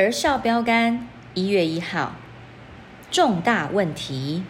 [0.00, 2.14] 儿少标杆一月一号，
[3.10, 4.42] 重大问题。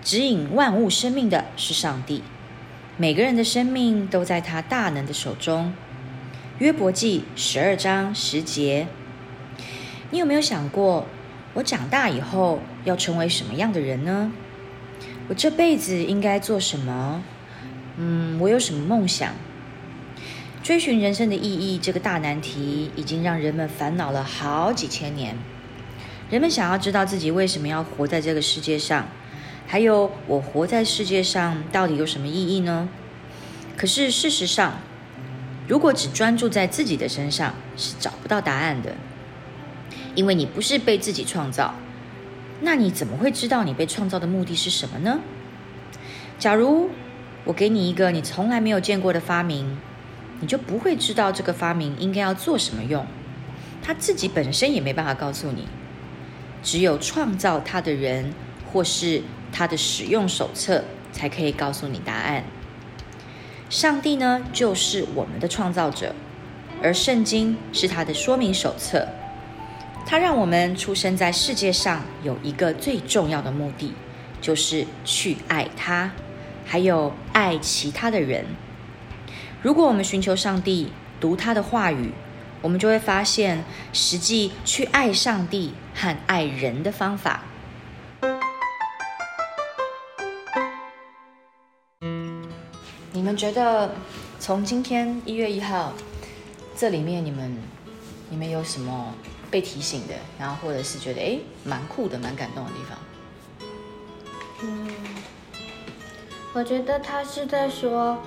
[0.00, 2.22] 指引万物生命的是上帝，
[2.96, 5.72] 每个人的生命都在他大能的手中。
[6.60, 8.86] 约伯记十二章十节。
[10.12, 11.08] 你有没有想过，
[11.54, 14.30] 我长大以后要成为什么样的人呢？
[15.26, 17.24] 我这辈子应该做什么？
[18.02, 19.34] 嗯，我有什么梦想？
[20.62, 25.36] 追寻人生的意义这个大难题，已经让人们烦恼了好几千年。
[26.30, 29.06] 人们想要知道自己为什么要活在这个世界上，
[29.66, 32.88] 还有我活在世界上到底有什么意义呢？
[33.76, 34.78] 可是事实上，
[35.68, 38.94] 如果只专注在自己的身上，是找不到答案的。
[40.14, 41.74] 因为你不是被自己创造，
[42.62, 45.20] 那你怎么会知道你被创造的目的是什么呢？
[46.38, 46.88] 假如
[47.50, 49.76] 我给你一个你从来没有见过的发明，
[50.38, 53.04] 你就不会知道这个发明应该要做什么用。
[53.82, 55.66] 它自己本身也没办法告诉你，
[56.62, 58.32] 只有创造它的人
[58.72, 62.44] 或是它的使用手册才可以告诉你答案。
[63.68, 66.14] 上帝呢，就是我们的创造者，
[66.80, 69.08] 而圣经是他的说明手册。
[70.06, 73.92] 它让我们出生在世界上有一个最重要的目的，
[74.40, 76.12] 就是去爱他。
[76.70, 78.46] 还有爱其他的人。
[79.60, 82.12] 如果我们寻求上帝，读他的话语，
[82.62, 87.42] 我们就会发现实际去爱上帝和爱人的方法。
[93.10, 93.92] 你们觉得
[94.38, 95.92] 从今天一月一号，
[96.76, 97.58] 这里面你们
[98.28, 99.12] 你们有什么
[99.50, 102.96] 被提醒的，然后或者是觉得哎蛮酷的、蛮感动的地方？
[104.62, 105.19] 嗯。
[106.52, 108.18] 我觉得他是在说，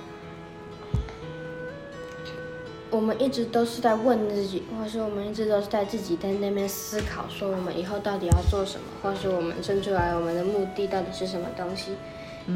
[2.90, 11.92] 我们一直都是在问自己，或是我们一直都是在自己在那边思考，说我们以后到底要做什么，或是我们生出来我们的目的到底是什么东西。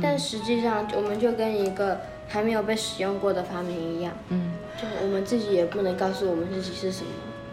[0.02, 7.10] 但实际上，我们就跟一个还没有被使用过的发明一样，嗯，就我们自己也不能告诉我们自己是什么，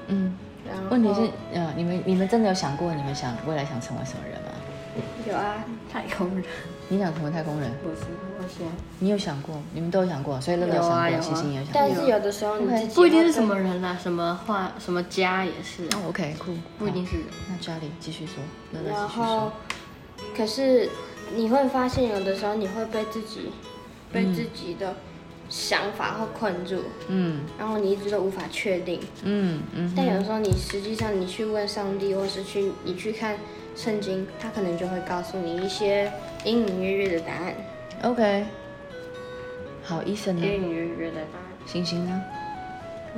[0.07, 0.37] 嗯。
[0.67, 4.49] 然后问题是，呃，你们你们真的有想过，你们想未来想成为什么人吗？
[5.29, 6.43] 有啊，太空人。
[6.87, 7.71] 你想成为太空人？
[7.83, 8.05] 我是，
[8.37, 8.67] 我想。
[8.99, 9.55] 你有想过？
[9.73, 11.73] 你们都有想过，所以乐乐想过，星星也想过。
[11.73, 15.85] 但是有的时候，你不一定是什么人啦，什么话，什么家也是。
[15.95, 16.53] 哦，OK，酷。
[16.77, 17.25] 不一定是人。
[17.49, 18.35] 那家里继续说，
[18.71, 19.51] 乐乐继续说。
[20.37, 20.89] 可是
[21.35, 23.51] 你会发现，有的时候你会被自己，
[24.11, 24.93] 被自己的
[25.49, 26.83] 想法会困住。
[27.07, 27.41] 嗯。
[27.57, 28.99] 然后你一直都无法确定。
[29.23, 29.93] 嗯嗯。
[29.95, 33.37] 但有的时候，你实际上你去问上帝，或是去你去看。
[33.77, 36.09] 圣经，他可能就会告诉你一些
[36.45, 37.53] 隐隐约约的答案。
[38.03, 38.45] OK，
[39.83, 40.45] 好，医生呢？
[40.45, 41.45] 隐隐约约的答案。
[41.65, 42.21] 星星呢？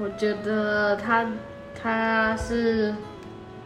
[0.02, 1.32] 我觉得他
[1.80, 2.96] 他是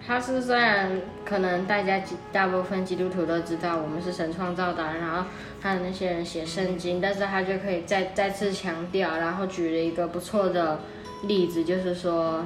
[0.05, 0.91] 他是虽然
[1.23, 2.01] 可能大家
[2.31, 5.29] 大部分基督徒都知道我们是神创造的，然后
[5.61, 10.79] 还有那些人写圣经，但是他就可以再再次强调，然后举了一个不错的
[11.23, 12.43] 例子，就是说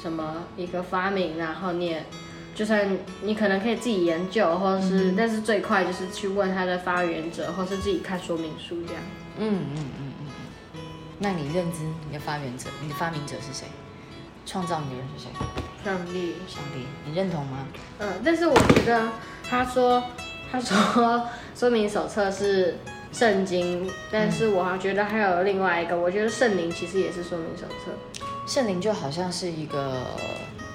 [0.00, 2.04] 什么一个发明，然后你也。
[2.52, 9.02] 就算你可能可以自己研究，或者是，但是最快就是去问他的发源者，或是自己看说明书这样。
[9.38, 10.12] 嗯嗯嗯嗯
[10.74, 10.80] 嗯。
[11.20, 13.66] 那你认知你的发源者，你的发明者是谁？
[14.50, 15.30] 创造你的人是谁？
[15.84, 16.34] 上帝。
[16.48, 17.58] 上帝，你认同吗？
[18.00, 19.08] 嗯，但是我觉得
[19.48, 20.02] 他说
[20.50, 22.78] 他说说明手册是
[23.12, 28.22] 圣经，但是我还觉得还有另外一个，我觉得圣灵其实也是说明手册。
[28.44, 30.02] 圣灵就好像是一个。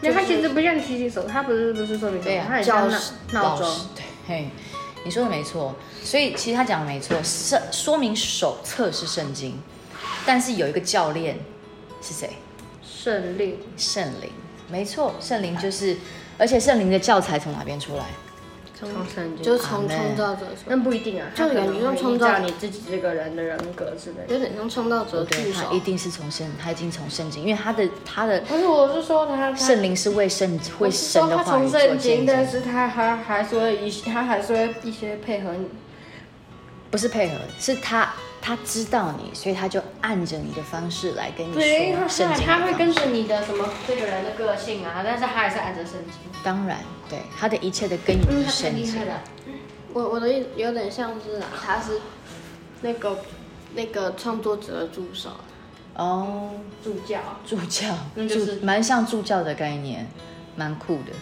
[0.01, 2.89] 那它其实不像提醒手，他不是不是说明对它很像
[3.33, 3.69] 闹钟。
[3.93, 4.49] 对，嘿，
[5.03, 5.75] 你说的没错。
[6.01, 9.59] 所以其实他讲的没错，圣说明手册是圣经，
[10.25, 11.37] 但是有一个教练
[12.01, 12.29] 是谁？
[13.05, 13.59] 圣灵。
[13.77, 14.31] 圣灵，
[14.67, 15.95] 没错，圣灵就是，
[16.39, 18.05] 而且圣灵的教材从哪边出来？
[18.77, 24.33] 从从圣经就是从创造者出来，那不一定啊，就感觉像创造你自己这个人的人格之类的。
[24.33, 25.79] 有点像创造者对，助手他一。
[25.81, 35.67] 定是从圣，他已经从圣经，因为他的他的不是我是说他他圣灵是为圣为神的话语从圣做见经，但，是他还还是会一他还是会一些配合你。
[36.89, 38.13] 不是配合，是他
[38.45, 42.45] 他知道你，所以他就按着你的方式来跟你说圣他经。
[42.45, 46.31] 他会跟着你的什么这个人的个性啊，但是他还是按着圣经。
[46.43, 46.77] 当然，
[47.09, 49.03] 对他的一切的根源是圣经。
[49.91, 51.99] 我我的意有点像是啊，他是
[52.83, 53.17] 那个
[53.73, 55.31] 那个创作者的助手。
[55.95, 56.51] 哦，
[56.83, 60.05] 助教，助教，那就是助蛮像助教的概念，
[60.55, 61.13] 蛮酷的。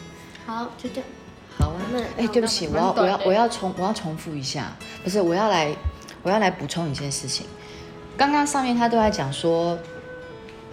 [0.45, 1.05] 好，就这样。
[1.57, 4.75] 好啊那，哎，对不起，我要我要我要重我要重复一下，
[5.05, 5.73] 不是我要来
[6.23, 7.45] 我要来补充一件事情。
[8.17, 9.77] 刚刚上面他都在讲说，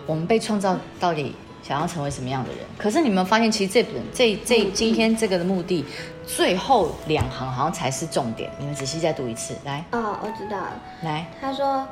[0.07, 2.59] 我们被创造到底想要成为什么样的人？
[2.79, 5.85] 可是你们发现，其实这本这这今天这个的目的，
[6.27, 8.51] 最后两行好像才是重点。
[8.59, 10.81] 你们仔细再读一次，来哦，我知道了。
[11.03, 11.87] 来，他说，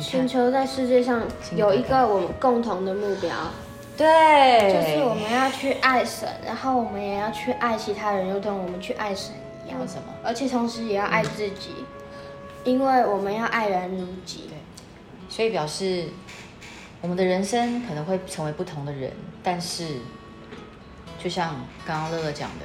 [0.00, 1.22] 寻求在世界上
[1.54, 3.30] 有一个我们共同的目标，
[3.96, 9.32] 对，就是我们要去爱神，然后我们也要去爱其他人，如同我们去爱神
[9.64, 9.86] 一样为。
[9.86, 10.12] 什么？
[10.22, 11.70] 而且同时也要爱自己，
[12.66, 14.50] 因为我们要爱人如己。
[15.28, 16.08] 所以表示
[17.00, 19.98] 我们的人生可能会成为不同的人，但是
[21.22, 21.54] 就像
[21.84, 22.64] 刚刚乐乐讲的，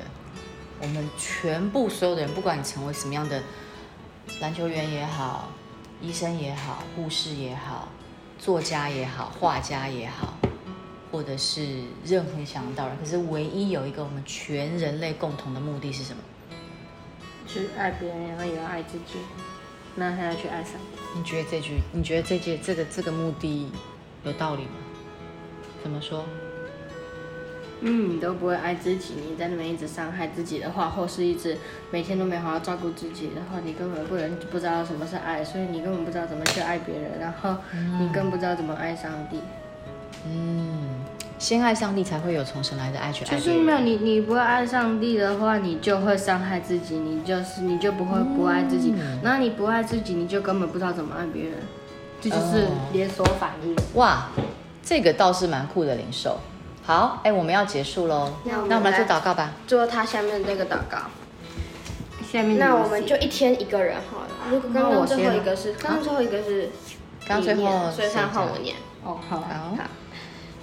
[0.79, 3.41] 我们全部所有的人，不管你成为什么样的
[4.39, 5.49] 篮球员也好，
[6.01, 7.89] 医生也好，护士也好，
[8.37, 10.37] 作家也好，画家也好，
[11.11, 16.21] 或者是任何想得到人，可是唯一有一个我们全人类共同的目的是什么？
[17.47, 19.19] 去爱别人，然后也要爱自己，
[19.95, 21.01] 那他要去爱上帝。
[21.15, 23.71] 你觉得这句，你觉得这句这个这个目的
[24.23, 24.71] 有道理吗？
[25.83, 26.25] 怎么说？
[27.83, 31.57] 嗯，你都不会爱自己，你在那边一直伤害自己的话，或是一直
[31.89, 37.55] 每天都没好好照顾自己的话，你根本不能不知道什么是爱，所以你根本不知道怎么去爱别人，然后
[37.99, 39.39] 你更不知道怎么爱上帝。
[40.27, 41.03] 嗯，
[41.41, 43.43] 先爱上帝才会有从神来的爱去爱别人。
[43.43, 48.93] 就是没有你，你不会爱上帝的话，你就会伤害自己，你就是你就不会不爱自己，
[49.23, 51.53] 然后你不爱自己，你就根本不知道怎么爱别人，
[52.21, 53.75] 这就是哦连锁反应。
[53.95, 54.27] 哇，
[54.83, 56.39] 这个倒是蛮酷的领受。
[56.83, 59.51] 好，哎，我们要结束喽，那我们来做来祷告吧。
[59.65, 60.99] 做他下面这个祷告。
[62.31, 64.27] 下面那我们就一天一个人好了。
[64.51, 66.69] 如果刚刚最后一个是，刚刚最后一个是
[67.27, 68.75] 刚刚最后你念所以谁他换讲我念。
[69.03, 69.83] 哦好好，好，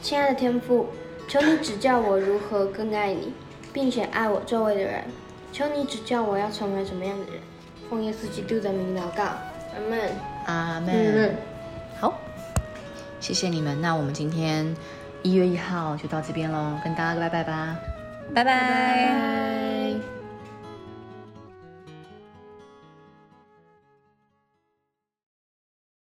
[0.00, 0.86] 亲爱的天父，
[1.26, 3.32] 求你指教我如何更爱你，
[3.72, 5.04] 并且爱我周围的人。
[5.52, 7.42] 求你指教我要成为什么样的人。
[7.90, 9.98] 奉耶稣基督的名祷告，阿门。
[10.46, 11.36] 阿嗯门。
[12.00, 12.18] 好，
[13.18, 13.80] 谢谢你们。
[13.80, 14.76] 那我们今天
[15.22, 17.76] 一月一号就到这边喽，跟大家拜拜吧，
[18.34, 19.67] 拜拜